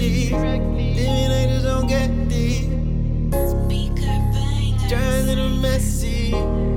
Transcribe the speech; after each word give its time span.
directly. 0.00 0.94
Living 0.94 1.30
angels 1.30 1.64
don't 1.64 1.86
get 1.86 2.28
these. 2.28 2.66
Trying 4.88 5.26
to 5.26 5.34
the 5.36 5.48
messy. 5.60 6.69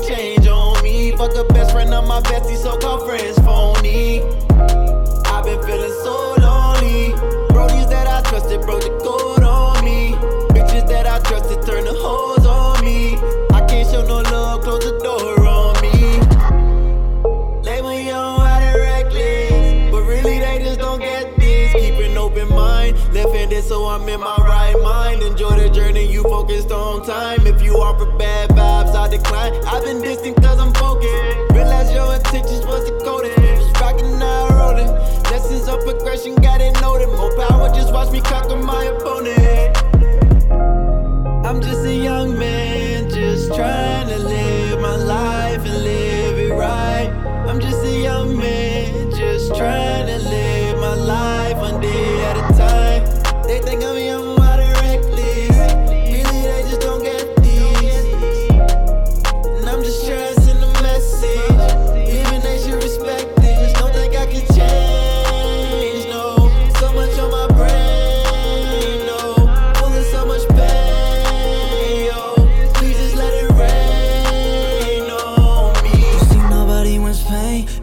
Change 0.00 0.46
on 0.46 0.82
me. 0.82 1.12
Fuck 1.16 1.34
a 1.34 1.44
best 1.52 1.72
friend 1.72 1.92
of 1.92 2.06
my 2.06 2.20
bestie, 2.20 2.56
so 2.56 2.76
called 2.78 3.06
friends 3.06 3.38
phony. 3.40 4.22
I've 5.26 5.44
been 5.44 5.62
feeling 5.62 5.94
so 6.02 6.34
lonely. 6.38 7.12
Brodies 7.52 7.88
that 7.90 8.06
I 8.06 8.22
trusted 8.28 8.62
broke 8.62 8.82
the 8.82 8.90
code 9.02 9.42
on 9.42 9.84
me. 9.84 10.12
Bitches 10.54 10.86
that 10.88 11.06
I 11.06 11.18
trusted 11.20 11.64
turn 11.66 11.84
the 11.84 11.94
hoes 11.94 12.46
on 12.46 12.84
me. 12.84 13.16
I 13.52 13.64
can't 13.66 13.88
show 13.90 14.04
no 14.06 14.20
love, 14.30 14.62
close 14.62 14.84
the 14.84 14.98
door 14.98 15.46
on 15.46 15.80
me. 15.82 16.18
Label 17.62 18.14
out 18.14 18.62
and 18.62 18.78
reckless. 18.80 19.90
But 19.90 20.02
really, 20.02 20.38
they 20.38 20.58
just 20.64 20.78
don't 20.80 21.00
get 21.00 21.36
this. 21.36 21.72
Keep 21.72 21.94
an 21.94 22.16
open 22.16 22.48
mind. 22.48 22.96
Left 23.12 23.34
handed, 23.34 23.64
so 23.64 23.86
I'm 23.86 24.08
in 24.08 24.20
my 24.20 24.36
right 24.38 24.78
mind. 24.82 25.22
Enjoy 25.22 25.58
the 25.58 25.68
journey, 25.70 26.10
you 26.10 26.22
focused 26.22 26.70
on 26.70 27.04
time. 27.04 27.46
If 27.46 27.62
you 27.62 27.74
offer 27.74 28.06
bad 28.18 28.50
vibes, 28.50 28.77
I 29.08 29.10
decline. 29.10 29.54
I've 29.66 29.84
been 29.84 30.02
distant 30.02 30.36
cause 30.42 30.58
I'm 30.60 30.74
focused. 30.74 31.52
Realize 31.52 31.90
your 31.92 32.14
intentions 32.14 32.66
was. 32.66 32.90
We 32.90 32.98
was 32.98 33.80
rocking, 33.80 34.18
now 34.18 34.48
rolling. 34.50 34.88
Lessons 35.30 35.66
of 35.66 35.80
progression, 35.82 36.34
got 36.36 36.60
it 36.60 36.78
noted. 36.82 37.08
More 37.08 37.34
power, 37.36 37.68
just 37.74 37.90
watch 37.92 38.12
me 38.12 38.20
conquer 38.20 38.56
my 38.56 38.84
opponent. 38.84 39.78
I'm 41.46 41.62
just 41.62 41.86
a 41.86 41.94
young 41.94 42.38
man, 42.38 43.08
just 43.08 43.54
trying 43.54 44.08
to 44.08 44.18
live 44.18 44.80
my 44.80 44.96
life 44.96 45.64
and 45.64 45.82
live 45.84 46.38
it 46.38 46.52
right. 46.52 47.08
I'm 47.48 47.60
just 47.60 47.82
a 47.84 48.02
young 48.02 48.36
man, 48.36 49.10
just 49.10 49.54
trying 49.56 49.87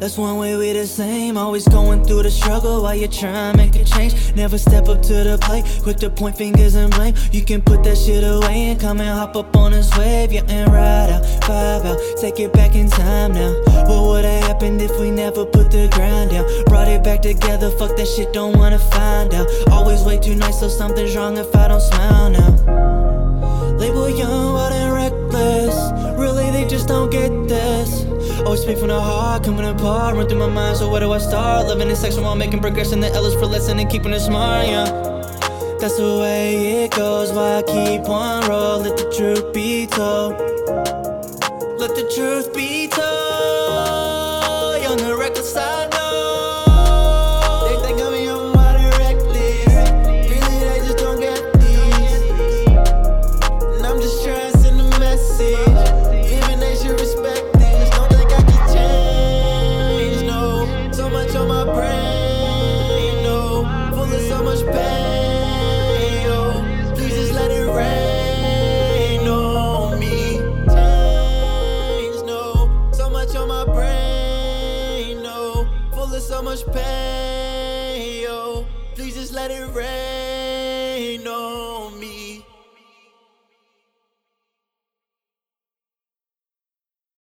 That's 0.06 0.20
one 0.20 0.38
way 0.38 0.56
we 0.56 0.72
the 0.72 0.86
same. 0.86 1.36
Always 1.36 1.68
going 1.68 2.06
through 2.06 2.22
the 2.22 2.30
struggle 2.30 2.84
while 2.84 2.94
you're 2.94 3.08
trying 3.08 3.54
to 3.54 3.58
make 3.58 3.76
a 3.76 3.84
change. 3.84 4.14
Never 4.36 4.56
step 4.60 4.88
up 4.88 5.02
to 5.02 5.14
the 5.24 5.40
plate. 5.42 5.66
Quick 5.82 5.98
to 5.98 6.12
point 6.12 6.38
fingers 6.38 6.76
and 6.76 6.94
blame. 6.94 7.16
You 7.32 7.44
can 7.44 7.60
put 7.60 7.84
that 7.86 7.98
shit 7.98 8.24
away 8.24 8.70
and 8.70 8.80
come 8.80 9.02
and 9.02 9.10
hop 9.10 9.36
up 9.36 9.58
on 9.58 9.72
this 9.72 9.90
wave. 9.98 10.32
Yeah, 10.32 10.44
and 10.48 10.72
ride 10.72 11.10
out, 11.10 11.24
vibe 11.42 11.86
out. 11.86 12.00
Take 12.22 12.40
it 12.40 12.54
back 12.54 12.76
in 12.76 12.88
time 12.88 13.34
now. 13.34 13.52
What 13.88 14.04
would 14.10 14.26
have 14.26 14.44
happened 14.44 14.80
if 14.80 14.92
we 15.00 15.10
never 15.10 15.44
put 15.44 15.72
the 15.72 15.88
ground 15.88 16.30
down? 16.30 16.46
Brought 16.66 16.88
it 16.88 17.04
back 17.04 17.24
together. 17.24 17.72
Fuck 17.72 17.98
that 17.98 18.08
shit, 18.08 18.32
don't 18.32 18.56
wanna 18.56 18.78
find 18.78 19.34
out. 19.34 19.48
Always 19.72 20.04
way 20.04 20.20
too 20.20 20.36
nice, 20.36 20.60
so 20.60 20.68
something's 20.70 21.16
wrong 21.16 21.36
if 21.40 21.56
I 21.56 21.68
don't 21.68 21.82
smile 21.82 22.30
now. 22.30 22.52
Label 23.80 24.08
young, 24.08 24.54
wild 24.54 24.72
and 24.72 24.94
reckless. 24.94 25.76
Really, 26.16 26.52
they 26.52 26.68
just 26.68 26.88
don't 26.88 27.10
get 27.10 27.32
this. 27.48 28.15
Always 28.46 28.62
speak 28.62 28.78
from 28.78 28.90
the 28.90 29.02
heart, 29.02 29.44
coming 29.44 29.66
apart, 29.66 30.16
run 30.16 30.30
through 30.30 30.38
my 30.38 30.48
mind. 30.48 30.78
So 30.78 30.88
where 30.88 31.00
do 31.02 31.12
I 31.12 31.18
start? 31.18 31.66
Living 31.66 31.90
in 31.90 31.96
section 31.96 32.24
while 32.24 32.36
making 32.36 32.62
progression. 32.62 33.00
The 33.00 33.12
L 33.12 33.26
is 33.26 33.34
for 33.34 33.48
lesson 33.48 33.80
and 33.80 33.90
keeping 33.90 34.14
it 34.14 34.20
smart, 34.20 34.68
yeah. 34.68 34.86
That's 35.80 35.98
the 35.98 36.20
way 36.22 36.84
it 36.84 36.92
goes. 36.92 37.32
Why 37.32 37.58
I 37.58 37.64
keep 37.64 38.02
one 38.02 38.48
roll? 38.48 38.80
Let 38.82 38.98
the 38.98 39.12
truth 39.12 39.52
be 39.52 39.88
told. 39.88 40.34
Let 41.80 41.96
the 41.96 42.08
truth 42.16 42.54
be 42.54 42.85
so 76.26 76.42
much 76.42 76.66
pain, 76.74 78.24
yo. 78.24 78.66
Please 78.96 79.14
just 79.14 79.32
let 79.32 79.52
it 79.52 79.68
rain. 79.76 80.65